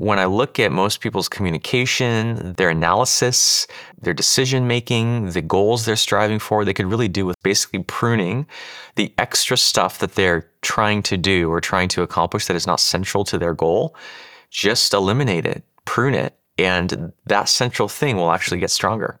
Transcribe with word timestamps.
When 0.00 0.18
I 0.18 0.24
look 0.24 0.58
at 0.58 0.72
most 0.72 1.02
people's 1.02 1.28
communication, 1.28 2.54
their 2.54 2.70
analysis, 2.70 3.66
their 4.00 4.14
decision 4.14 4.66
making, 4.66 5.32
the 5.32 5.42
goals 5.42 5.84
they're 5.84 5.94
striving 5.94 6.38
for, 6.38 6.64
they 6.64 6.72
could 6.72 6.86
really 6.86 7.06
do 7.06 7.26
with 7.26 7.36
basically 7.42 7.82
pruning 7.82 8.46
the 8.94 9.12
extra 9.18 9.58
stuff 9.58 9.98
that 9.98 10.14
they're 10.14 10.48
trying 10.62 11.02
to 11.02 11.18
do 11.18 11.50
or 11.50 11.60
trying 11.60 11.88
to 11.88 12.00
accomplish 12.00 12.46
that 12.46 12.56
is 12.56 12.66
not 12.66 12.80
central 12.80 13.24
to 13.24 13.36
their 13.36 13.52
goal. 13.52 13.94
Just 14.48 14.94
eliminate 14.94 15.44
it, 15.44 15.64
prune 15.84 16.14
it, 16.14 16.34
and 16.56 17.12
that 17.26 17.50
central 17.50 17.86
thing 17.86 18.16
will 18.16 18.32
actually 18.32 18.58
get 18.58 18.70
stronger. 18.70 19.20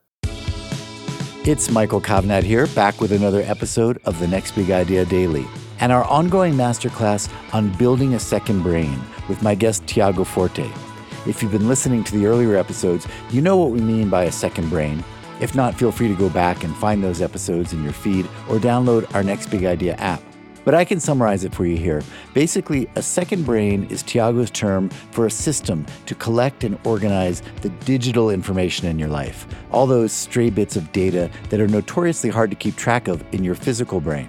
It's 1.44 1.70
Michael 1.70 2.00
Kovnat 2.00 2.44
here, 2.44 2.66
back 2.68 3.02
with 3.02 3.12
another 3.12 3.42
episode 3.42 4.00
of 4.06 4.18
the 4.18 4.28
Next 4.28 4.52
Big 4.52 4.70
Idea 4.70 5.04
Daily 5.04 5.46
and 5.80 5.92
our 5.92 6.04
ongoing 6.04 6.54
masterclass 6.54 7.30
on 7.52 7.68
building 7.76 8.14
a 8.14 8.18
second 8.18 8.62
brain 8.62 8.98
with 9.30 9.40
my 9.40 9.54
guest 9.54 9.86
Tiago 9.86 10.24
Forte. 10.24 10.70
If 11.26 11.42
you've 11.42 11.52
been 11.52 11.68
listening 11.68 12.04
to 12.04 12.18
the 12.18 12.26
earlier 12.26 12.56
episodes, 12.56 13.06
you 13.30 13.40
know 13.40 13.56
what 13.56 13.70
we 13.70 13.80
mean 13.80 14.10
by 14.10 14.24
a 14.24 14.32
second 14.32 14.68
brain. 14.68 15.02
If 15.40 15.54
not, 15.54 15.74
feel 15.74 15.92
free 15.92 16.08
to 16.08 16.14
go 16.14 16.28
back 16.28 16.64
and 16.64 16.76
find 16.76 17.02
those 17.02 17.22
episodes 17.22 17.72
in 17.72 17.82
your 17.82 17.94
feed 17.94 18.26
or 18.48 18.58
download 18.58 19.14
our 19.14 19.22
Next 19.22 19.46
Big 19.46 19.64
Idea 19.64 19.94
app. 19.94 20.20
But 20.64 20.74
I 20.74 20.84
can 20.84 21.00
summarize 21.00 21.44
it 21.44 21.54
for 21.54 21.64
you 21.64 21.76
here. 21.76 22.02
Basically, 22.34 22.90
a 22.96 23.02
second 23.02 23.46
brain 23.46 23.84
is 23.84 24.02
Tiago's 24.02 24.50
term 24.50 24.90
for 25.10 25.26
a 25.26 25.30
system 25.30 25.86
to 26.06 26.14
collect 26.14 26.64
and 26.64 26.78
organize 26.84 27.42
the 27.62 27.70
digital 27.86 28.30
information 28.30 28.86
in 28.86 28.98
your 28.98 29.08
life, 29.08 29.46
all 29.70 29.86
those 29.86 30.12
stray 30.12 30.50
bits 30.50 30.76
of 30.76 30.92
data 30.92 31.30
that 31.48 31.60
are 31.60 31.68
notoriously 31.68 32.28
hard 32.28 32.50
to 32.50 32.56
keep 32.56 32.76
track 32.76 33.08
of 33.08 33.24
in 33.32 33.42
your 33.42 33.54
physical 33.54 34.00
brain. 34.00 34.28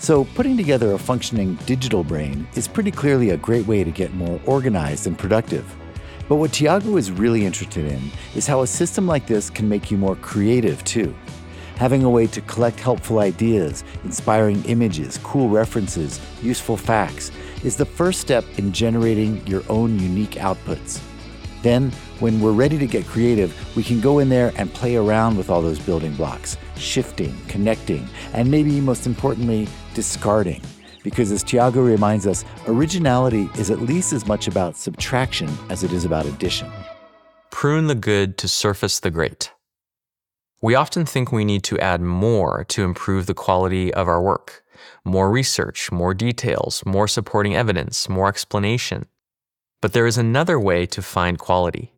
So, 0.00 0.24
putting 0.24 0.56
together 0.56 0.92
a 0.92 0.98
functioning 0.98 1.56
digital 1.66 2.04
brain 2.04 2.46
is 2.54 2.68
pretty 2.68 2.92
clearly 2.92 3.30
a 3.30 3.36
great 3.36 3.66
way 3.66 3.82
to 3.82 3.90
get 3.90 4.14
more 4.14 4.40
organized 4.46 5.08
and 5.08 5.18
productive. 5.18 5.74
But 6.28 6.36
what 6.36 6.52
Tiago 6.52 6.96
is 6.96 7.10
really 7.10 7.44
interested 7.44 7.84
in 7.84 8.00
is 8.36 8.46
how 8.46 8.62
a 8.62 8.66
system 8.66 9.06
like 9.06 9.26
this 9.26 9.50
can 9.50 9.68
make 9.68 9.90
you 9.90 9.96
more 9.96 10.14
creative 10.16 10.82
too. 10.84 11.14
Having 11.76 12.04
a 12.04 12.10
way 12.10 12.26
to 12.28 12.40
collect 12.42 12.78
helpful 12.78 13.18
ideas, 13.18 13.82
inspiring 14.04 14.64
images, 14.64 15.18
cool 15.22 15.48
references, 15.48 16.20
useful 16.42 16.76
facts 16.76 17.32
is 17.64 17.76
the 17.76 17.84
first 17.84 18.20
step 18.20 18.44
in 18.56 18.72
generating 18.72 19.44
your 19.46 19.62
own 19.68 19.98
unique 19.98 20.32
outputs. 20.32 21.00
Then, 21.62 21.90
when 22.20 22.40
we're 22.40 22.52
ready 22.52 22.78
to 22.78 22.86
get 22.86 23.04
creative, 23.06 23.52
we 23.76 23.82
can 23.82 24.00
go 24.00 24.20
in 24.20 24.28
there 24.28 24.52
and 24.56 24.72
play 24.72 24.94
around 24.94 25.36
with 25.36 25.50
all 25.50 25.60
those 25.60 25.78
building 25.78 26.14
blocks, 26.14 26.56
shifting, 26.76 27.36
connecting, 27.48 28.08
and 28.32 28.48
maybe 28.48 28.80
most 28.80 29.06
importantly, 29.06 29.66
discarding. 29.98 30.62
Because 31.02 31.32
as 31.32 31.42
Tiago 31.42 31.82
reminds 31.82 32.24
us, 32.24 32.44
originality 32.68 33.50
is 33.58 33.68
at 33.68 33.80
least 33.80 34.12
as 34.12 34.28
much 34.28 34.46
about 34.46 34.76
subtraction 34.76 35.48
as 35.70 35.82
it 35.82 35.92
is 35.92 36.04
about 36.04 36.24
addition. 36.24 36.70
Prune 37.50 37.88
the 37.88 37.96
good 37.96 38.38
to 38.38 38.46
surface 38.46 39.00
the 39.00 39.10
great. 39.10 39.50
We 40.62 40.76
often 40.76 41.04
think 41.04 41.32
we 41.32 41.44
need 41.44 41.64
to 41.64 41.80
add 41.80 42.00
more 42.00 42.64
to 42.68 42.84
improve 42.84 43.26
the 43.26 43.34
quality 43.34 43.92
of 43.92 44.06
our 44.06 44.22
work 44.22 44.62
more 45.04 45.28
research, 45.30 45.90
more 45.90 46.14
details, 46.14 46.84
more 46.86 47.08
supporting 47.08 47.56
evidence, 47.56 48.08
more 48.08 48.28
explanation. 48.28 49.06
But 49.82 49.92
there 49.92 50.06
is 50.06 50.16
another 50.16 50.60
way 50.60 50.86
to 50.86 51.02
find 51.02 51.36
quality 51.38 51.92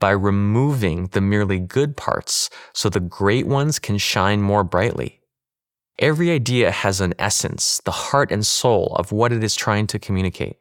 by 0.00 0.10
removing 0.10 1.06
the 1.12 1.20
merely 1.20 1.60
good 1.60 1.96
parts 1.96 2.50
so 2.72 2.88
the 2.88 2.98
great 2.98 3.46
ones 3.46 3.78
can 3.78 3.98
shine 3.98 4.42
more 4.42 4.64
brightly. 4.64 5.20
Every 5.98 6.30
idea 6.30 6.72
has 6.72 7.00
an 7.00 7.14
essence, 7.18 7.80
the 7.84 7.92
heart 7.92 8.32
and 8.32 8.44
soul 8.44 8.96
of 8.98 9.12
what 9.12 9.32
it 9.32 9.44
is 9.44 9.54
trying 9.54 9.86
to 9.88 9.98
communicate. 9.98 10.56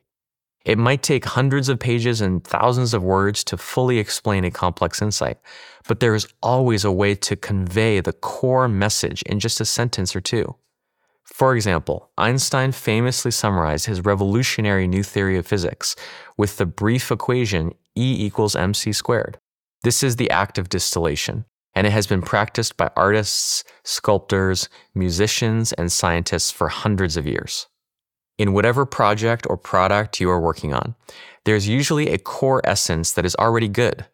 It 0.63 0.77
might 0.77 1.01
take 1.01 1.25
hundreds 1.25 1.69
of 1.69 1.79
pages 1.79 2.21
and 2.21 2.43
thousands 2.43 2.93
of 2.93 3.03
words 3.03 3.43
to 3.45 3.57
fully 3.57 3.97
explain 3.97 4.45
a 4.45 4.51
complex 4.51 5.01
insight, 5.01 5.39
but 5.87 5.99
there 5.99 6.15
is 6.15 6.27
always 6.41 6.85
a 6.85 6.91
way 6.91 7.15
to 7.15 7.35
convey 7.35 7.99
the 7.99 8.13
core 8.13 8.67
message 8.67 9.23
in 9.23 9.39
just 9.39 9.59
a 9.59 9.65
sentence 9.65 10.15
or 10.15 10.21
two. 10.21 10.55
For 11.23 11.55
example, 11.55 12.11
Einstein 12.17 12.71
famously 12.71 13.31
summarized 13.31 13.87
his 13.87 14.05
revolutionary 14.05 14.87
new 14.87 15.03
theory 15.03 15.37
of 15.37 15.47
physics 15.47 15.95
with 16.37 16.57
the 16.57 16.65
brief 16.65 17.11
equation 17.11 17.73
E 17.95 18.25
equals 18.25 18.55
mc 18.55 18.93
squared. 18.93 19.39
This 19.83 20.03
is 20.03 20.15
the 20.15 20.29
act 20.29 20.57
of 20.57 20.69
distillation, 20.69 21.45
and 21.75 21.87
it 21.87 21.91
has 21.91 22.07
been 22.07 22.21
practiced 22.21 22.77
by 22.77 22.89
artists, 22.95 23.63
sculptors, 23.83 24.69
musicians, 24.93 25.73
and 25.73 25.91
scientists 25.91 26.51
for 26.51 26.69
hundreds 26.69 27.17
of 27.17 27.27
years. 27.27 27.67
In 28.37 28.53
whatever 28.53 28.85
project 28.85 29.45
or 29.49 29.57
product 29.57 30.19
you 30.19 30.29
are 30.29 30.39
working 30.39 30.73
on, 30.73 30.95
there's 31.45 31.67
usually 31.67 32.09
a 32.09 32.17
core 32.17 32.61
essence 32.63 33.11
that 33.11 33.25
is 33.25 33.35
already 33.35 33.67
good. 33.67 34.05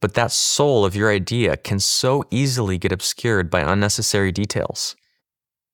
But 0.00 0.14
that 0.14 0.30
soul 0.30 0.84
of 0.84 0.94
your 0.94 1.10
idea 1.10 1.56
can 1.56 1.80
so 1.80 2.24
easily 2.30 2.78
get 2.78 2.92
obscured 2.92 3.50
by 3.50 3.60
unnecessary 3.60 4.30
details. 4.30 4.94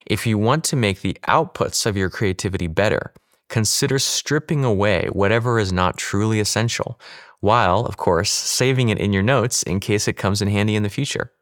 If 0.06 0.26
you 0.26 0.38
want 0.38 0.64
to 0.64 0.76
make 0.76 1.00
the 1.00 1.16
outputs 1.28 1.84
of 1.86 1.96
your 1.96 2.10
creativity 2.10 2.66
better, 2.66 3.12
consider 3.48 3.98
stripping 3.98 4.64
away 4.64 5.08
whatever 5.12 5.58
is 5.58 5.72
not 5.72 5.96
truly 5.96 6.40
essential, 6.40 7.00
while, 7.40 7.84
of 7.86 7.96
course, 7.96 8.30
saving 8.30 8.88
it 8.88 8.98
in 8.98 9.12
your 9.12 9.22
notes 9.22 9.62
in 9.62 9.80
case 9.80 10.08
it 10.08 10.14
comes 10.14 10.40
in 10.40 10.48
handy 10.48 10.76
in 10.76 10.82
the 10.82 10.88
future. 10.88 11.32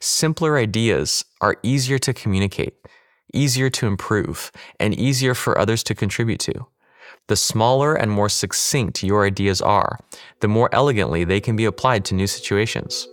Simpler 0.00 0.56
ideas 0.56 1.24
are 1.40 1.56
easier 1.62 1.98
to 1.98 2.12
communicate, 2.12 2.74
easier 3.34 3.70
to 3.70 3.86
improve, 3.86 4.52
and 4.78 4.98
easier 4.98 5.34
for 5.34 5.58
others 5.58 5.82
to 5.84 5.94
contribute 5.94 6.40
to. 6.40 6.66
The 7.28 7.36
smaller 7.36 7.94
and 7.94 8.10
more 8.10 8.28
succinct 8.28 9.02
your 9.02 9.26
ideas 9.26 9.60
are, 9.60 9.98
the 10.40 10.48
more 10.48 10.70
elegantly 10.72 11.24
they 11.24 11.40
can 11.40 11.56
be 11.56 11.66
applied 11.66 12.04
to 12.06 12.14
new 12.14 12.26
situations. 12.26 13.06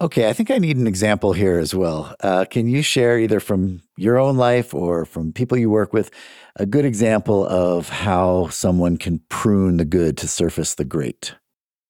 Okay, 0.00 0.28
I 0.28 0.32
think 0.32 0.50
I 0.50 0.58
need 0.58 0.76
an 0.76 0.86
example 0.86 1.32
here 1.32 1.58
as 1.58 1.74
well. 1.74 2.14
Uh, 2.20 2.44
can 2.44 2.68
you 2.68 2.82
share 2.82 3.18
either 3.18 3.40
from 3.40 3.82
your 3.96 4.16
own 4.16 4.36
life 4.36 4.72
or 4.72 5.04
from 5.04 5.32
people 5.32 5.58
you 5.58 5.70
work 5.70 5.92
with 5.92 6.12
a 6.54 6.66
good 6.66 6.84
example 6.84 7.44
of 7.46 7.88
how 7.88 8.48
someone 8.48 8.96
can 8.96 9.20
prune 9.28 9.78
the 9.78 9.84
good 9.84 10.16
to 10.18 10.28
surface 10.28 10.76
the 10.76 10.84
great? 10.84 11.34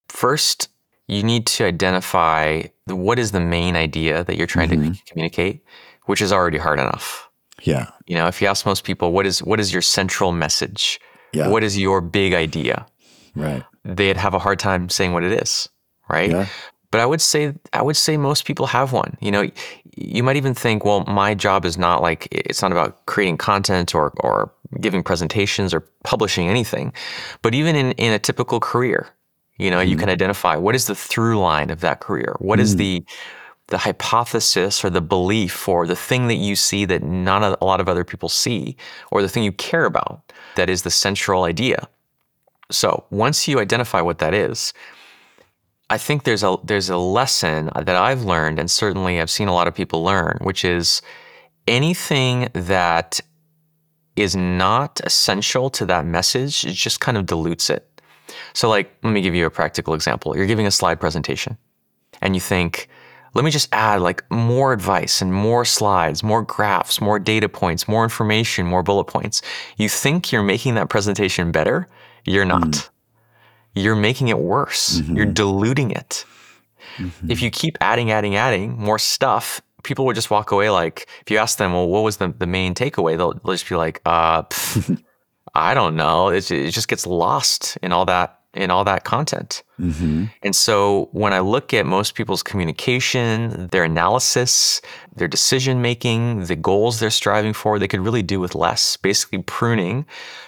First, 0.09 0.69
you 1.07 1.23
need 1.23 1.47
to 1.49 1.67
identify 1.67 2.63
what 2.87 3.19
is 3.19 3.33
the 3.33 3.41
main 3.41 3.77
idea 3.77 4.25
that 4.25 4.37
you're 4.37 4.47
trying 4.47 4.71
mm-hmm. 4.71 4.93
to 4.93 5.05
communicate, 5.05 5.63
which 6.07 6.23
is 6.23 6.33
already 6.33 6.59
hard 6.59 6.81
enough. 6.81 7.29
Yeah. 7.63 7.91
You 8.07 8.15
know, 8.17 8.27
if 8.27 8.41
you 8.41 8.49
ask 8.49 8.65
most 8.65 8.85
people, 8.85 9.13
what 9.13 9.27
is 9.27 9.43
what 9.43 9.61
is 9.61 9.71
your 9.71 9.83
central 9.83 10.33
message? 10.33 10.99
Yeah. 11.35 11.49
What 11.49 11.63
is 11.63 11.79
your 11.79 12.01
big 12.01 12.33
idea? 12.33 12.87
Right. 13.35 13.65
They'd 13.85 14.17
have 14.17 14.33
a 14.33 14.39
hard 14.39 14.59
time 14.59 14.89
saying 14.89 15.13
what 15.13 15.25
it 15.25 15.43
is, 15.43 15.69
right? 16.09 16.31
Yeah 16.31 16.47
but 16.91 17.01
I 17.01 17.07
would 17.07 17.21
say 17.21 17.55
I 17.73 17.83
would 17.83 17.97
say 17.97 18.17
most 18.17 18.45
people 18.45 18.67
have 18.67 18.93
one. 18.93 19.17
You 19.21 19.31
know, 19.31 19.51
you 19.97 20.23
might 20.23 20.37
even 20.37 20.55
think, 20.55 20.85
well, 20.85 21.05
my 21.07 21.35
job 21.35 21.65
is 21.65 21.77
not 21.77 22.03
like 22.03 22.29
it's 22.31 22.63
not 22.63 22.73
about 22.73 23.05
creating 23.07 23.39
content 23.39 23.95
or 23.95 24.13
or 24.21 24.53
giving 24.81 25.03
presentations 25.03 25.75
or 25.75 25.81
publishing 26.05 26.49
anything. 26.49 26.93
But 27.43 27.55
even 27.55 27.77
in 27.77 27.93
in 27.93 28.13
a 28.13 28.19
typical 28.19 28.61
career, 28.61 29.09
you 29.59 29.71
know, 29.71 29.79
mm. 29.79 29.87
you 29.87 29.93
mm-hmm. 29.93 30.01
can 30.01 30.09
identify 30.09 30.57
what 30.57 30.75
is 30.75 30.87
the 30.87 30.95
through 30.95 31.39
line 31.39 31.71
of 31.71 31.81
that 31.81 32.01
career. 32.01 32.37
What 32.39 32.59
mm. 32.59 32.63
is 32.63 32.77
the 32.77 33.05
the 33.69 33.79
hypothesis 33.79 34.83
or 34.83 34.89
the 34.89 35.01
belief 35.01 35.69
or 35.69 35.87
the 35.87 35.97
thing 35.97 36.29
that 36.29 36.37
you 36.37 36.57
see 36.57 36.87
that 36.87 37.03
not 37.03 37.43
a 37.43 37.65
lot 37.65 37.81
of 37.81 37.89
other 37.89 38.05
people 38.05 38.31
see 38.31 38.77
or 39.11 39.21
the 39.21 39.29
thing 39.29 39.43
you 39.43 39.53
care 39.53 39.85
about 39.85 40.33
that 40.57 40.71
is 40.71 40.83
the 40.83 40.91
central 40.91 41.45
idea. 41.45 41.87
So, 42.71 43.05
once 43.11 43.47
you 43.47 43.61
identify 43.61 44.01
what 44.01 44.19
that 44.19 44.35
is, 44.35 44.73
I 45.91 45.99
think 45.99 46.25
there's 46.25 46.43
a 46.43 46.57
there's 46.63 46.91
a 46.91 46.99
lesson 46.99 47.71
that 47.75 47.89
I've 47.89 48.23
learned, 48.25 48.59
and 48.59 48.71
certainly 48.71 49.21
I've 49.21 49.31
seen 49.31 49.49
a 49.49 49.55
lot 49.55 49.69
of 49.69 49.75
people 49.75 50.05
learn, 50.05 50.39
which 50.43 50.65
is 50.65 51.01
anything 51.67 52.49
that 52.53 53.21
is 54.17 54.37
not 54.37 55.01
essential 55.05 55.71
to 55.71 55.87
that 55.87 56.05
message, 56.05 56.65
it 56.65 56.73
just 56.73 57.01
kind 57.01 57.17
of 57.17 57.25
dilutes 57.25 57.71
it. 57.71 58.03
So, 58.53 58.69
like, 58.69 58.91
let 59.03 59.13
me 59.13 59.23
give 59.23 59.35
you 59.35 59.47
a 59.47 59.51
practical 59.51 59.95
example. 59.95 60.37
You're 60.37 60.47
giving 60.47 60.67
a 60.67 60.71
slide 60.71 61.01
presentation, 61.01 61.57
and 62.21 62.35
you 62.35 62.41
think, 62.41 62.89
let 63.33 63.45
me 63.45 63.51
just 63.51 63.69
add 63.73 64.03
like 64.03 64.31
more 64.31 64.75
advice 64.75 65.23
and 65.23 65.33
more 65.33 65.65
slides, 65.65 66.23
more 66.23 66.43
graphs, 66.43 67.01
more 67.01 67.19
data 67.19 67.49
points, 67.49 67.89
more 67.89 68.05
information, 68.05 68.67
more 68.67 68.83
bullet 68.83 69.05
points. 69.05 69.41
You 69.79 69.89
think 69.89 70.33
you're 70.33 70.43
making 70.43 70.75
that 70.75 70.91
presentation 70.91 71.51
better, 71.51 71.89
you're 72.25 72.45
not. 72.45 72.63
Mm 72.63 72.91
you're 73.75 73.97
making 73.97 74.29
it 74.29 74.39
worse. 74.39 75.01
Mm-hmm. 75.01 75.17
You're 75.17 75.27
diluting 75.27 75.91
it. 75.91 76.25
Mm-hmm. 76.97 77.31
If 77.31 77.43
you 77.43 77.51
keep 77.51 77.79
adding, 77.81 78.11
adding, 78.11 78.37
adding 78.37 78.79
more 78.79 78.99
stuff, 78.99 79.61
people 79.83 80.05
would 80.07 80.17
just 80.17 80.31
walk 80.31 80.51
away 80.51 80.71
like, 80.71 81.09
if 81.23 81.31
you 81.31 81.39
ask 81.39 81.59
them, 81.59 81.73
well, 81.73 81.89
what 81.89 82.03
was 82.03 82.17
the, 82.17 82.29
the 82.37 82.47
main 82.47 82.75
takeaway? 82.75 83.17
They'll, 83.17 83.35
they'll 83.35 83.55
just 83.55 83.69
be 83.69 83.77
like, 83.77 84.01
uh, 84.05 84.43
pff, 84.43 85.03
I 85.55 85.75
don't 85.75 85.97
know. 85.97 86.29
It's, 86.29 86.51
it 86.51 86.71
just 86.73 86.89
gets 86.89 87.07
lost 87.07 87.79
in 87.83 87.93
all 87.93 88.05
that 88.07 88.38
in 88.59 88.71
all 88.71 88.85
that 88.85 89.05
content. 89.05 89.63
Mm-hmm. 89.81 90.25
And 90.43 90.57
so 90.57 91.09
when 91.13 91.33
I 91.33 91.41
look 91.41 91.73
at 91.73 91.87
most 91.87 92.15
people's 92.15 92.43
communication, 92.43 93.69
their 93.69 93.85
analysis, 93.85 94.81
their 95.15 95.29
decision 95.29 95.81
making, 95.81 96.45
the 96.45 96.57
goals 96.57 96.99
they're 96.99 97.11
striving 97.11 97.53
for, 97.53 97.79
they 97.79 97.89
could 97.89 98.01
really 98.01 98.23
do 98.23 98.41
with 98.41 98.55
less, 98.55 98.97
basically 98.97 99.43
pruning 99.43 100.05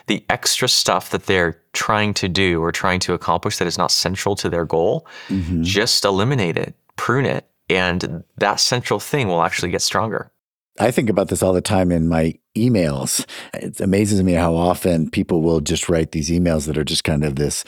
the 0.06 0.24
extra 0.28 0.68
stuff 0.68 1.10
that 1.10 1.26
they're 1.26 1.60
trying 1.72 2.12
to 2.14 2.28
do 2.28 2.60
or 2.62 2.72
trying 2.72 3.00
to 3.00 3.14
accomplish 3.14 3.58
that 3.58 3.68
is 3.68 3.78
not 3.78 3.90
central 3.90 4.34
to 4.36 4.48
their 4.48 4.64
goal. 4.64 5.06
Mm-hmm. 5.28 5.62
Just 5.62 6.04
eliminate 6.04 6.56
it, 6.56 6.74
prune 6.96 7.26
it, 7.26 7.46
and 7.68 8.24
that 8.38 8.58
central 8.58 8.98
thing 8.98 9.28
will 9.28 9.42
actually 9.42 9.70
get 9.70 9.82
stronger. 9.82 10.32
I 10.78 10.90
think 10.90 11.10
about 11.10 11.28
this 11.28 11.42
all 11.42 11.52
the 11.52 11.60
time 11.60 11.90
in 11.90 12.08
my 12.08 12.34
emails. 12.56 13.26
It 13.54 13.80
amazes 13.80 14.22
me 14.22 14.32
how 14.32 14.54
often 14.54 15.10
people 15.10 15.42
will 15.42 15.60
just 15.60 15.88
write 15.88 16.12
these 16.12 16.30
emails 16.30 16.66
that 16.66 16.78
are 16.78 16.84
just 16.84 17.04
kind 17.04 17.24
of 17.24 17.36
this, 17.36 17.64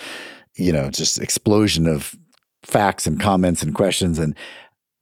you 0.57 0.73
know, 0.73 0.91
just 0.91 1.21
explosion 1.21 1.87
of 1.87 2.15
facts 2.65 3.07
and 3.07 3.21
comments 3.21 3.63
and 3.63 3.75
questions. 3.75 4.19
And 4.19 4.37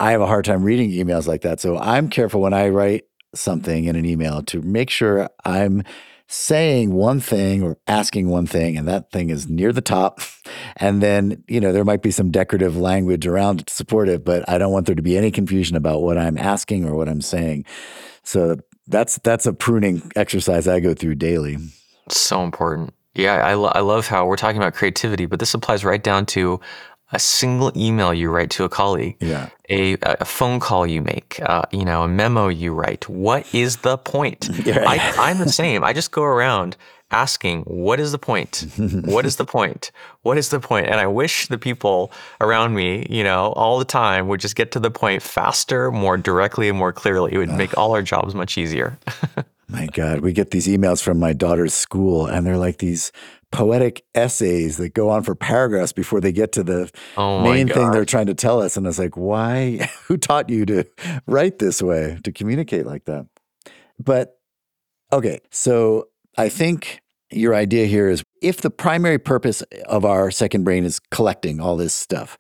I 0.01 0.13
have 0.13 0.21
a 0.21 0.27
hard 0.27 0.45
time 0.45 0.63
reading 0.63 0.91
emails 0.91 1.27
like 1.27 1.43
that. 1.43 1.61
So 1.61 1.79
I'm 1.79 2.09
careful 2.09 2.41
when 2.41 2.55
I 2.55 2.69
write 2.69 3.05
something 3.35 3.85
in 3.85 3.97
an 3.97 4.07
email 4.07 4.43
to 4.45 4.63
make 4.63 4.91
sure 4.91 5.29
I'm 5.45 5.83
saying 6.27 6.93
one 6.93 7.21
thing 7.21 7.63
or 7.63 7.77
asking 7.87 8.29
one 8.29 8.47
thing 8.47 8.77
and 8.77 8.87
that 8.87 9.11
thing 9.11 9.31
is 9.31 9.49
near 9.49 9.73
the 9.73 9.81
top 9.81 10.21
and 10.77 11.03
then 11.03 11.43
you 11.49 11.61
know 11.61 11.73
there 11.73 11.85
might 11.85 12.03
be 12.03 12.11
some 12.11 12.31
decorative 12.31 12.77
language 12.77 13.27
around 13.27 13.61
it 13.61 13.67
to 13.67 13.75
support 13.75 14.09
it 14.09 14.25
but 14.25 14.49
i 14.49 14.59
don't 14.59 14.73
want 14.73 14.87
there 14.87 14.95
to 14.95 15.03
be 15.03 15.17
any 15.17 15.31
confusion 15.31 15.77
about 15.77 16.03
what 16.03 16.19
i'm 16.19 16.39
asking 16.39 16.85
or 16.85 16.95
what 16.95 17.09
i'm 17.09 17.21
saying 17.21 17.65
so 18.23 18.57
that's 18.87 19.19
that's 19.19 19.47
a 19.47 19.53
pruning 19.53 20.11
exercise 20.17 20.67
i 20.67 20.81
go 20.81 20.95
through 20.95 21.15
daily 21.15 21.57
so 22.09 22.43
important 22.43 22.93
yeah 23.15 23.35
I, 23.35 23.55
lo- 23.55 23.73
I 23.75 23.81
love 23.81 24.07
how 24.07 24.27
we're 24.27 24.37
talking 24.37 24.57
about 24.57 24.75
creativity 24.75 25.27
but 25.27 25.39
this 25.41 25.55
applies 25.55 25.85
right 25.85 26.03
down 26.03 26.27
to 26.27 26.61
a 27.13 27.19
single 27.19 27.73
email 27.77 28.15
you 28.15 28.31
write 28.31 28.51
to 28.51 28.65
a 28.65 28.69
colleague, 28.69 29.17
yeah. 29.21 29.49
a, 29.69 29.97
a 30.03 30.25
phone 30.25 30.61
call 30.61 30.87
you 30.87 31.03
make, 31.03 31.41
uh, 31.43 31.63
you 31.73 31.85
know, 31.85 32.05
a 32.05 32.09
memo 32.09 32.49
you 32.49 32.73
write. 32.73 33.09
What 33.09 33.53
is 33.55 33.79
the 33.79 33.99
point? 33.99 34.49
Right. 34.71 35.01
I, 35.01 35.31
I'm 35.31 35.39
the 35.39 35.49
same. 35.49 35.83
I 35.83 35.93
just 35.93 36.13
go 36.13 36.23
around 36.23 36.77
asking, 37.11 37.63
what 37.63 38.01
is 38.01 38.13
the 38.13 38.19
point? 38.19 38.67
what 39.05 39.27
is 39.27 39.37
the 39.37 39.45
point? 39.45 39.91
What 40.23 40.39
is 40.39 40.51
the 40.51 40.61
point? 40.61 40.87
And 40.87 40.97
I 40.97 41.07
wish 41.07 41.49
the 41.49 41.59
people 41.59 42.13
around 42.41 42.75
me, 42.75 43.07
you 43.11 43.25
know, 43.25 43.53
all 43.53 43.79
the 43.79 43.85
time 43.85 44.29
would 44.29 44.41
just 44.41 44.57
get 44.57 44.73
to 44.73 44.81
the 44.81 44.91
point 44.91 45.23
faster, 45.23 45.91
more 45.91 46.17
directly, 46.17 46.69
and 46.69 46.79
more 46.79 46.93
clearly. 46.93 47.33
It 47.33 47.39
would 47.39 47.53
make 47.53 47.77
all 47.77 47.93
our 47.93 48.03
jobs 48.03 48.35
much 48.35 48.57
easier. 48.59 48.99
my 49.69 49.87
God, 49.87 50.21
we 50.21 50.33
get 50.33 50.51
these 50.51 50.67
emails 50.67 51.03
from 51.03 51.19
my 51.19 51.33
daughter's 51.33 51.75
school, 51.75 52.27
and 52.27 52.47
they're 52.47 52.57
like 52.57 52.79
these 52.79 53.13
poetic 53.53 54.05
essays 54.15 54.77
that 54.77 54.95
go 54.95 55.11
on 55.11 55.23
for 55.23 55.35
paragraphs 55.35 55.93
before 55.93 56.21
they 56.21 56.33
get 56.33 56.53
to 56.53 56.63
the 56.63 56.91
oh 57.17 57.43
main 57.43 57.69
thing 57.69 57.91
they're 57.91 58.05
trying 58.05 58.27
to 58.27 58.35
tell 58.35 58.63
us. 58.63 58.77
And 58.77 58.87
it's 58.87 58.99
like, 58.99 59.17
why? 59.17 59.89
Who 60.07 60.17
taught 60.17 60.49
you 60.49 60.67
to 60.67 60.85
write 61.27 61.59
this 61.59 61.83
way, 61.83 62.19
to 62.25 62.33
communicate 62.33 62.87
like 62.87 63.05
that? 63.07 63.27
But 63.99 64.39
okay, 65.13 65.41
so 65.51 66.09
I 66.41 66.49
think 66.49 67.03
your 67.31 67.55
idea 67.55 67.85
here 67.85 68.09
is 68.09 68.25
if 68.41 68.63
the 68.63 68.71
primary 68.71 69.19
purpose 69.19 69.61
of 69.85 70.07
our 70.07 70.31
second 70.31 70.65
brain 70.65 70.85
is 70.85 70.99
collecting 71.11 71.61
all 71.61 71.77
this 71.77 71.93
stuff, 71.93 72.39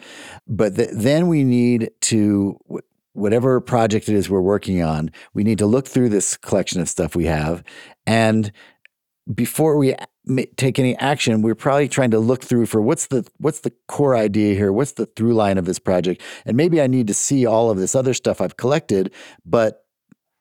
but 0.49 0.77
th- 0.77 0.89
then 0.95 1.29
we 1.29 1.45
need 1.45 1.91
to, 2.03 2.59
whatever 3.13 3.61
project 3.61 4.09
it 4.09 4.15
is 4.15 4.31
we're 4.31 4.41
working 4.41 4.83
on, 4.83 5.11
we 5.35 5.45
need 5.45 5.59
to 5.59 5.67
look 5.67 5.87
through 5.87 6.09
this 6.09 6.39
collection 6.39 6.81
of 6.81 6.89
stuff 6.89 7.15
we 7.15 7.27
have. 7.27 7.63
And 8.07 8.53
before 9.35 9.77
we 9.77 9.95
take 10.57 10.79
any 10.79 10.97
action, 10.97 11.43
we're 11.43 11.55
probably 11.55 11.87
trying 11.87 12.11
to 12.13 12.19
look 12.19 12.43
through 12.43 12.67
for 12.67 12.81
what's 12.81 13.09
the 13.09 13.29
what's 13.37 13.61
the 13.61 13.73
core 13.87 14.17
idea 14.17 14.55
here, 14.55 14.73
what's 14.73 14.93
the 14.93 15.07
through 15.15 15.35
line 15.35 15.59
of 15.59 15.67
this 15.67 15.79
project, 15.79 16.23
and 16.47 16.57
maybe 16.57 16.81
I 16.81 16.87
need 16.87 17.07
to 17.09 17.15
see 17.15 17.45
all 17.45 17.71
of 17.71 17.77
this 17.77 17.95
other 17.95 18.15
stuff 18.15 18.41
I've 18.41 18.57
collected, 18.57 19.13
but 19.45 19.85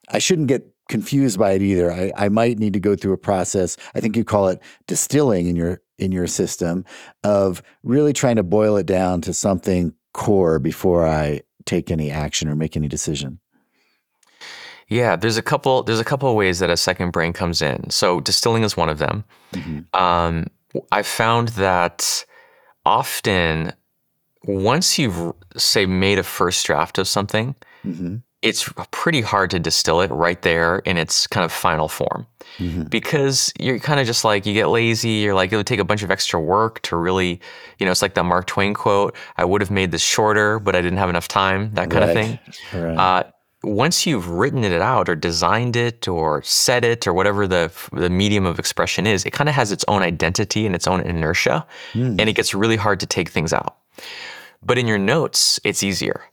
I 0.09 0.19
shouldn't 0.19 0.47
get 0.47 0.65
confused 0.89 1.39
by 1.39 1.51
it 1.51 1.61
either. 1.61 1.91
I, 1.91 2.11
I 2.17 2.27
might 2.27 2.59
need 2.59 2.73
to 2.73 2.79
go 2.79 2.95
through 2.95 3.13
a 3.13 3.17
process. 3.17 3.77
I 3.95 4.01
think 4.01 4.17
you 4.17 4.25
call 4.25 4.49
it 4.49 4.59
distilling 4.87 5.47
in 5.47 5.55
your 5.55 5.81
in 5.97 6.11
your 6.11 6.27
system 6.27 6.85
of 7.23 7.61
really 7.83 8.13
trying 8.13 8.37
to 8.37 8.43
boil 8.43 8.77
it 8.77 8.85
down 8.85 9.21
to 9.21 9.33
something 9.33 9.93
core 10.13 10.59
before 10.59 11.07
I 11.07 11.41
take 11.65 11.91
any 11.91 12.09
action 12.09 12.49
or 12.49 12.55
make 12.55 12.75
any 12.75 12.87
decision. 12.87 13.39
Yeah, 14.87 15.15
there's 15.15 15.37
a 15.37 15.43
couple. 15.43 15.83
There's 15.83 15.99
a 15.99 16.05
couple 16.05 16.29
of 16.29 16.35
ways 16.35 16.59
that 16.59 16.69
a 16.69 16.77
second 16.77 17.11
brain 17.11 17.31
comes 17.31 17.61
in. 17.61 17.89
So 17.91 18.19
distilling 18.19 18.63
is 18.63 18.75
one 18.75 18.89
of 18.89 18.97
them. 18.97 19.23
Mm-hmm. 19.53 19.99
Um, 19.99 20.47
I 20.91 21.03
found 21.03 21.49
that 21.49 22.25
often, 22.85 23.73
once 24.43 24.97
you've 24.97 25.33
say 25.55 25.85
made 25.85 26.17
a 26.17 26.23
first 26.23 26.65
draft 26.65 26.97
of 26.97 27.07
something, 27.07 27.55
mm-hmm. 27.85 28.17
It's 28.41 28.71
pretty 28.91 29.21
hard 29.21 29.49
to 29.51 29.59
distill 29.59 29.99
it 30.01 30.09
right 30.11 30.41
there 30.41 30.79
in 30.79 30.97
its 30.97 31.27
kind 31.27 31.43
of 31.43 31.51
final 31.51 31.89
form, 31.89 32.25
mm-hmm. 32.57 32.83
because 32.83 33.51
you're 33.59 33.79
kind 33.79 33.99
of 33.99 34.07
just 34.07 34.23
like 34.23 34.45
you 34.45 34.53
get 34.53 34.69
lazy. 34.69 35.09
You're 35.09 35.33
like 35.33 35.51
it 35.51 35.57
would 35.57 35.67
take 35.67 35.79
a 35.79 35.85
bunch 35.85 36.03
of 36.03 36.11
extra 36.11 36.39
work 36.39 36.81
to 36.83 36.95
really, 36.95 37.41
you 37.79 37.85
know, 37.85 37.91
it's 37.91 38.01
like 38.01 38.13
the 38.13 38.23
Mark 38.23 38.47
Twain 38.47 38.73
quote: 38.73 39.15
"I 39.37 39.43
would 39.43 39.61
have 39.61 39.71
made 39.71 39.91
this 39.91 40.01
shorter, 40.01 40.59
but 40.59 40.75
I 40.75 40.81
didn't 40.81 40.99
have 40.99 41.09
enough 41.09 41.27
time." 41.27 41.71
That 41.73 41.89
kind 41.89 42.05
right. 42.05 42.17
of 42.17 42.39
thing. 42.71 42.81
Right. 42.81 42.97
Uh, 42.97 43.23
once 43.61 44.05
you've 44.05 44.29
written 44.29 44.63
it 44.63 44.81
out 44.81 45.09
or 45.09 45.15
designed 45.15 45.75
it 45.75 46.07
or 46.07 46.41
said 46.43 46.85
it 46.85 47.05
or 47.05 47.13
whatever 47.13 47.45
the 47.45 47.71
the 47.91 48.09
medium 48.09 48.45
of 48.45 48.57
expression 48.57 49.05
is, 49.05 49.25
it 49.25 49.31
kind 49.31 49.49
of 49.49 49.55
has 49.55 49.73
its 49.73 49.83
own 49.89 50.01
identity 50.01 50.65
and 50.65 50.75
its 50.75 50.87
own 50.87 51.01
inertia, 51.01 51.67
mm. 51.91 52.17
and 52.17 52.29
it 52.29 52.33
gets 52.33 52.53
really 52.53 52.77
hard 52.77 53.01
to 53.01 53.05
take 53.05 53.27
things 53.29 53.51
out. 53.51 53.75
But 54.63 54.77
in 54.77 54.87
your 54.87 54.97
notes, 54.97 55.59
it's 55.65 55.83
easier. 55.83 56.23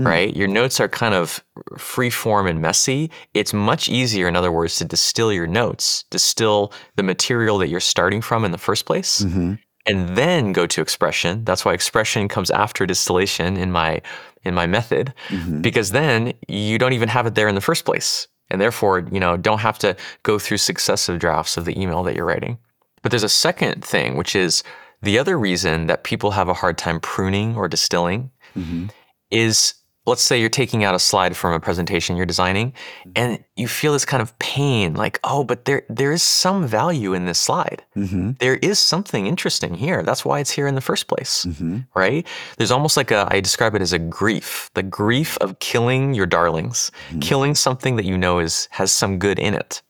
Mm. 0.00 0.06
Right? 0.06 0.36
Your 0.36 0.48
notes 0.48 0.80
are 0.80 0.88
kind 0.88 1.14
of 1.14 1.44
free 1.76 2.08
form 2.08 2.46
and 2.46 2.62
messy. 2.62 3.10
It's 3.34 3.52
much 3.52 3.90
easier, 3.90 4.26
in 4.26 4.36
other 4.36 4.50
words, 4.50 4.76
to 4.76 4.86
distill 4.86 5.32
your 5.32 5.46
notes, 5.46 6.04
distill 6.10 6.72
the 6.96 7.02
material 7.02 7.58
that 7.58 7.68
you're 7.68 7.80
starting 7.80 8.22
from 8.22 8.44
in 8.44 8.52
the 8.52 8.58
first 8.58 8.86
place, 8.86 9.22
mm-hmm 9.22 9.54
and 9.86 10.16
then 10.16 10.52
go 10.52 10.66
to 10.66 10.80
expression. 10.80 11.44
That's 11.44 11.64
why 11.64 11.72
expression 11.72 12.28
comes 12.28 12.50
after 12.50 12.86
distillation 12.86 13.56
in 13.56 13.72
my 13.72 14.00
in 14.44 14.54
my 14.54 14.66
method 14.66 15.14
mm-hmm. 15.28 15.60
because 15.60 15.92
then 15.92 16.32
you 16.48 16.78
don't 16.78 16.92
even 16.92 17.08
have 17.08 17.26
it 17.26 17.34
there 17.34 17.48
in 17.48 17.54
the 17.54 17.60
first 17.60 17.84
place. 17.84 18.26
And 18.50 18.60
therefore, 18.60 19.06
you 19.10 19.20
know, 19.20 19.36
don't 19.36 19.60
have 19.60 19.78
to 19.78 19.96
go 20.24 20.38
through 20.38 20.58
successive 20.58 21.18
drafts 21.18 21.56
of 21.56 21.64
the 21.64 21.80
email 21.80 22.02
that 22.02 22.16
you're 22.16 22.26
writing. 22.26 22.58
But 23.02 23.10
there's 23.10 23.22
a 23.22 23.28
second 23.28 23.84
thing, 23.84 24.16
which 24.16 24.36
is 24.36 24.62
the 25.00 25.18
other 25.18 25.38
reason 25.38 25.86
that 25.86 26.04
people 26.04 26.32
have 26.32 26.48
a 26.48 26.54
hard 26.54 26.76
time 26.76 27.00
pruning 27.00 27.56
or 27.56 27.68
distilling 27.68 28.30
mm-hmm. 28.56 28.86
is 29.30 29.74
let's 30.04 30.22
say 30.22 30.40
you're 30.40 30.48
taking 30.48 30.82
out 30.82 30.94
a 30.94 30.98
slide 30.98 31.36
from 31.36 31.52
a 31.52 31.60
presentation 31.60 32.16
you're 32.16 32.26
designing 32.26 32.72
and 33.14 33.42
you 33.56 33.68
feel 33.68 33.92
this 33.92 34.04
kind 34.04 34.20
of 34.20 34.36
pain 34.38 34.94
like 34.94 35.20
oh 35.24 35.44
but 35.44 35.64
there 35.64 35.84
there 35.88 36.12
is 36.12 36.22
some 36.22 36.66
value 36.66 37.14
in 37.14 37.24
this 37.26 37.38
slide. 37.38 37.84
Mm-hmm. 37.96 38.32
there 38.38 38.56
is 38.56 38.78
something 38.78 39.26
interesting 39.26 39.74
here. 39.74 40.02
That's 40.02 40.24
why 40.24 40.40
it's 40.40 40.50
here 40.50 40.66
in 40.66 40.74
the 40.74 40.80
first 40.80 41.06
place. 41.06 41.44
Mm-hmm. 41.44 41.80
right? 41.94 42.26
There's 42.56 42.70
almost 42.70 42.96
like 42.96 43.10
a 43.10 43.28
i 43.30 43.40
describe 43.40 43.74
it 43.74 43.82
as 43.82 43.92
a 43.92 43.98
grief 43.98 44.70
the 44.74 44.82
grief 44.82 45.36
of 45.38 45.58
killing 45.60 46.14
your 46.14 46.26
darlings 46.26 46.90
mm-hmm. 47.08 47.20
killing 47.20 47.54
something 47.54 47.96
that 47.96 48.04
you 48.04 48.18
know 48.18 48.38
is 48.38 48.68
has 48.72 48.90
some 48.90 49.18
good 49.18 49.38
in 49.38 49.54
it. 49.54 49.82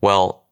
Well 0.00 0.46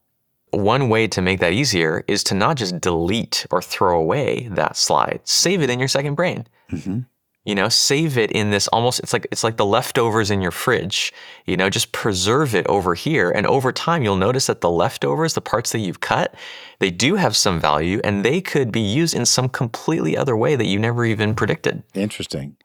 one 0.51 0.89
way 0.89 1.07
to 1.07 1.21
make 1.21 1.39
that 1.41 1.53
easier 1.53 2.03
is 2.07 2.23
to 2.23 2.33
not 2.33 2.57
just 2.57 2.81
delete 2.81 3.45
or 3.51 3.61
throw 3.61 3.99
away 3.99 4.47
that 4.49 4.75
slide. 4.75 5.19
Save 5.23 5.61
it 5.61 5.69
in 5.69 5.77
your 5.77 5.87
second 5.87 6.15
brain. 6.15 6.47
Mm-hmm 6.71 7.01
you 7.49 7.55
know 7.55 7.67
save 7.67 8.15
it 8.15 8.31
in 8.31 8.51
this 8.51 8.67
almost 8.67 8.99
it's 8.99 9.11
like 9.11 9.27
it's 9.31 9.43
like 9.43 9.57
the 9.57 9.65
leftovers 9.65 10.29
in 10.29 10.39
your 10.39 10.51
fridge 10.51 11.11
you 11.47 11.57
know 11.57 11.67
just 11.67 11.91
preserve 11.91 12.53
it 12.53 12.67
over 12.67 12.93
here. 12.93 13.31
And 13.31 13.47
over 13.47 13.71
time 13.71 14.03
you'll 14.03 14.15
notice 14.15 14.45
that 14.45 14.61
the 14.61 14.69
leftovers 14.69 15.33
the 15.33 15.41
parts 15.41 15.71
that 15.71 15.79
you've 15.79 15.99
cut 15.99 16.35
they 16.77 16.91
do 16.91 17.15
have 17.15 17.35
some 17.35 17.59
value 17.59 17.99
and 18.03 18.23
they 18.23 18.39
could 18.39 18.71
be 18.71 18.81
used 18.81 19.15
in 19.15 19.25
some 19.25 19.49
completely 19.49 20.15
other 20.15 20.37
way 20.37 20.55
that 20.55 20.67
you 20.67 20.77
never 20.77 21.03
even 21.05 21.33
predicted. 21.33 21.81
Interesting. 21.95 22.55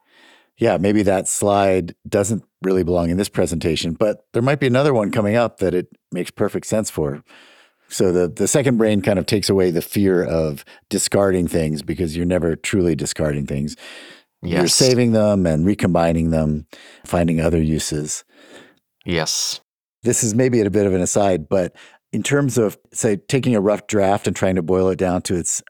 Yeah 0.58 0.76
maybe 0.76 1.02
that 1.02 1.28
slide 1.28 1.94
doesn't 2.06 2.44
really 2.60 2.82
belong 2.82 3.08
in 3.08 3.16
this 3.16 3.30
presentation 3.30 3.94
but 3.94 4.26
there 4.34 4.42
might 4.42 4.60
be 4.60 4.66
another 4.66 4.92
one 4.92 5.10
coming 5.10 5.34
up 5.34 5.58
that 5.58 5.72
it 5.72 5.88
makes 6.12 6.30
perfect 6.30 6.66
sense 6.66 6.90
for. 6.90 7.24
So 7.88 8.12
the 8.12 8.28
the 8.28 8.48
second 8.48 8.76
brain 8.76 9.00
kind 9.00 9.18
of 9.18 9.24
takes 9.24 9.48
away 9.48 9.70
the 9.70 9.82
fear 9.82 10.22
of 10.22 10.62
discarding 10.90 11.48
things 11.48 11.80
because 11.80 12.14
you're 12.14 12.26
never 12.26 12.54
truly 12.54 12.94
discarding 12.94 13.46
things 13.46 13.76
Yes. 14.44 14.58
You're 14.58 14.68
saving 14.68 15.12
them 15.12 15.46
and 15.46 15.64
recombining 15.66 16.30
them, 16.30 16.66
finding 17.04 17.40
other 17.40 17.62
uses. 17.62 18.24
Yes. 19.04 19.60
This 20.02 20.22
is 20.22 20.34
maybe 20.34 20.60
a 20.60 20.70
bit 20.70 20.86
of 20.86 20.94
an 20.94 21.00
aside, 21.00 21.48
but 21.48 21.74
in 22.12 22.22
terms 22.22 22.58
of, 22.58 22.78
say, 22.92 23.16
taking 23.16 23.56
a 23.56 23.60
rough 23.60 23.86
draft 23.86 24.26
and 24.26 24.36
trying 24.36 24.54
to 24.56 24.62
boil 24.62 24.88
it 24.88 24.98
down 24.98 25.22
to 25.22 25.34
its 25.34 25.62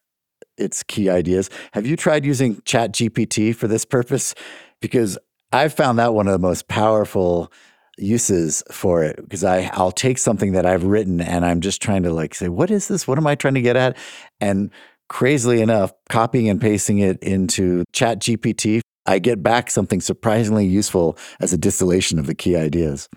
its 0.57 0.85
key 0.85 1.11
ideas. 1.11 1.51
Have 1.73 1.85
you 1.85 1.97
tried 1.97 2.25
using 2.25 2.57
ChatGPT 2.63 3.55
for 3.57 3.67
this 3.67 3.85
purpose? 3.85 4.37
Because 4.81 5.19
I've 5.53 5.73
found 5.73 5.99
that 5.99 6.15
one 6.15 6.29
of 6.29 6.33
the 6.33 6.39
most 6.39 6.69
powerful 6.69 7.53
uses 7.97 8.63
for 8.71 9.05
it 9.05 9.17
because 9.23 9.45
I 9.45 9.71
I'll 9.73 9.93
take 9.93 10.19
something 10.19 10.53
that 10.53 10.67
I've 10.67 10.85
written 10.85 11.21
and 11.21 11.47
I'm 11.47 11.61
just 11.61 11.81
trying 11.81 12.03
to 12.03 12.13
like 12.13 12.35
say 12.35 12.49
what 12.49 12.69
is 12.69 12.89
this 12.89 13.07
what 13.07 13.19
am 13.19 13.27
I 13.29 13.37
trying 13.37 13.55
to 13.55 13.63
get 13.63 13.77
at 13.77 13.97
and 14.41 14.71
crazily 15.15 15.63
enough 15.63 15.93
copying 16.09 16.49
and 16.49 16.61
pasting 16.61 16.99
it 16.99 17.23
into 17.23 17.85
ChatGPT, 17.93 18.81
I 19.07 19.21
get 19.21 19.45
back 19.45 19.71
something 19.71 20.01
surprisingly 20.01 20.67
useful 20.67 21.17
as 21.39 21.53
a 21.53 21.57
distillation 21.57 22.19
of 22.19 22.27
the 22.27 22.35
key 22.35 22.57
ideas 22.57 23.09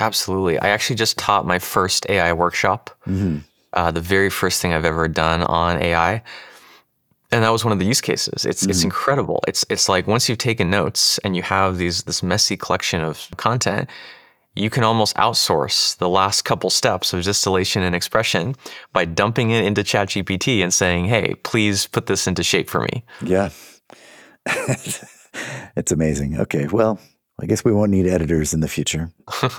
absolutely 0.00 0.58
I 0.58 0.68
actually 0.68 0.96
just 0.96 1.18
taught 1.18 1.46
my 1.46 1.58
first 1.58 2.06
AI 2.08 2.32
workshop 2.32 2.90
mm-hmm. 3.06 3.38
uh, 3.72 3.90
the 3.90 4.00
very 4.00 4.30
first 4.30 4.60
thing 4.60 4.72
I've 4.72 4.84
ever 4.84 5.06
done 5.06 5.42
on 5.42 5.80
AI 5.80 6.22
and 7.30 7.44
that 7.44 7.50
was 7.50 7.64
one 7.64 7.72
of 7.72 7.80
the 7.80 7.84
use 7.84 8.00
cases. 8.00 8.44
It's 8.44 8.62
mm-hmm. 8.62 8.70
it's 8.70 8.84
incredible. 8.84 9.42
It's 9.48 9.64
it's 9.68 9.88
like 9.88 10.06
once 10.06 10.28
you've 10.28 10.38
taken 10.38 10.70
notes 10.70 11.18
and 11.24 11.34
you 11.34 11.42
have 11.42 11.78
these 11.78 12.04
this 12.04 12.22
messy 12.22 12.56
collection 12.56 13.00
of 13.00 13.28
content, 13.36 13.90
you 14.54 14.70
can 14.70 14.84
almost 14.84 15.16
outsource 15.16 15.96
the 15.98 16.08
last 16.08 16.42
couple 16.42 16.70
steps 16.70 17.12
of 17.12 17.24
distillation 17.24 17.82
and 17.82 17.94
expression 17.94 18.54
by 18.92 19.04
dumping 19.04 19.50
it 19.50 19.64
into 19.64 19.82
ChatGPT 19.82 20.62
and 20.62 20.72
saying, 20.72 21.06
"Hey, 21.06 21.34
please 21.42 21.86
put 21.86 22.06
this 22.06 22.26
into 22.26 22.42
shape 22.42 22.70
for 22.70 22.80
me." 22.80 23.04
Yeah. 23.22 23.50
it's 25.76 25.92
amazing. 25.92 26.38
Okay, 26.38 26.66
well, 26.68 27.00
I 27.40 27.46
guess 27.46 27.64
we 27.64 27.72
won't 27.72 27.90
need 27.90 28.06
editors 28.06 28.54
in 28.54 28.60
the 28.60 28.68
future. 28.68 29.10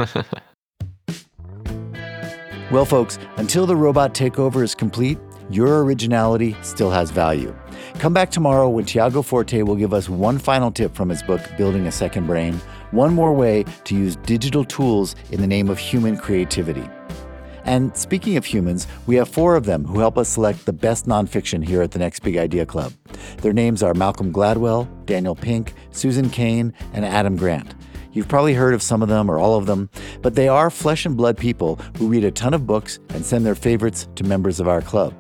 well, 2.72 2.86
folks, 2.86 3.20
until 3.38 3.66
the 3.66 3.76
robot 3.76 4.14
takeover 4.14 4.64
is 4.64 4.74
complete, 4.74 5.18
your 5.50 5.84
originality 5.84 6.56
still 6.62 6.90
has 6.90 7.12
value. 7.12 7.56
Come 8.00 8.14
back 8.14 8.32
tomorrow 8.32 8.70
when 8.70 8.86
Tiago 8.86 9.22
Forte 9.22 9.62
will 9.62 9.76
give 9.76 9.94
us 9.94 10.10
one 10.10 10.38
final 10.40 10.72
tip 10.72 10.96
from 10.96 11.10
his 11.10 11.22
book, 11.22 11.42
Building 11.58 11.88
a 11.88 11.92
Second 11.92 12.26
Brain, 12.28 12.60
one 12.96 13.14
more 13.14 13.34
way 13.34 13.66
to 13.84 13.94
use 13.94 14.16
digital 14.24 14.64
tools 14.64 15.16
in 15.32 15.42
the 15.42 15.48
name 15.48 15.70
of 15.70 15.78
human 15.78 16.16
creativity. 16.18 16.88
And 17.66 17.96
speaking 17.98 18.38
of 18.38 18.46
humans, 18.46 18.88
we 19.06 19.16
have 19.16 19.28
four 19.28 19.56
of 19.56 19.66
them 19.66 19.84
who 19.84 20.00
help 20.00 20.18
us 20.18 20.30
select 20.30 20.66
the 20.66 20.74
best 20.74 21.06
nonfiction 21.06 21.66
here 21.66 21.82
at 21.82 21.92
the 21.92 22.00
Next 22.00 22.22
Big 22.22 22.38
Idea 22.38 22.66
Club. 22.66 22.94
Their 23.38 23.54
names 23.54 23.84
are 23.84 23.94
Malcolm 23.94 24.32
Gladwell, 24.32 24.88
Daniel 25.06 25.36
Pink, 25.36 25.74
Susan 25.92 26.30
Cain, 26.30 26.74
and 26.94 27.04
Adam 27.04 27.36
Grant. 27.36 27.76
You've 28.14 28.30
probably 28.30 28.54
heard 28.54 28.74
of 28.74 28.82
some 28.82 29.02
of 29.02 29.10
them 29.10 29.30
or 29.30 29.40
all 29.40 29.56
of 29.56 29.66
them, 29.66 29.90
but 30.22 30.36
they 30.36 30.48
are 30.48 30.70
flesh 30.70 31.06
and 31.06 31.18
blood 31.18 31.38
people 31.38 31.78
who 31.98 32.08
read 32.08 32.24
a 32.24 32.32
ton 32.32 32.54
of 32.54 32.66
books 32.66 33.00
and 33.10 33.26
send 33.26 33.46
their 33.46 33.56
favorites 33.56 34.08
to 34.16 34.24
members 34.24 34.60
of 34.60 34.70
our 34.70 34.82
club. 34.82 35.14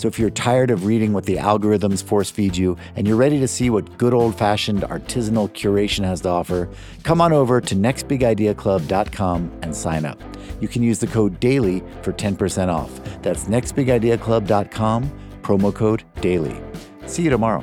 So 0.00 0.08
if 0.08 0.18
you're 0.18 0.30
tired 0.30 0.70
of 0.70 0.86
reading 0.86 1.12
what 1.12 1.26
the 1.26 1.36
algorithms 1.36 2.02
force 2.02 2.30
feed 2.30 2.56
you 2.56 2.78
and 2.96 3.06
you're 3.06 3.18
ready 3.18 3.38
to 3.38 3.46
see 3.46 3.68
what 3.68 3.98
good 3.98 4.14
old 4.14 4.34
fashioned 4.34 4.80
artisanal 4.80 5.50
curation 5.50 6.06
has 6.06 6.22
to 6.22 6.30
offer, 6.30 6.70
come 7.02 7.20
on 7.20 7.34
over 7.34 7.60
to 7.60 7.74
nextbigideaclub.com 7.74 9.52
and 9.60 9.76
sign 9.76 10.06
up. 10.06 10.18
You 10.58 10.68
can 10.68 10.82
use 10.82 11.00
the 11.00 11.06
code 11.06 11.38
DAILY 11.38 11.84
for 12.00 12.14
10% 12.14 12.72
off. 12.72 12.98
That's 13.20 13.44
nextbigideaclub.com, 13.44 15.12
promo 15.42 15.74
code 15.74 16.02
DAILY. 16.22 16.58
See 17.04 17.24
you 17.24 17.28
tomorrow. 17.28 17.62